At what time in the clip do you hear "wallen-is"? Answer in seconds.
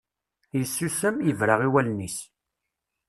1.73-2.17